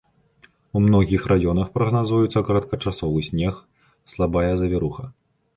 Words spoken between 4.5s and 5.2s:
завіруха.